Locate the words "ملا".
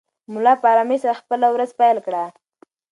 0.33-0.53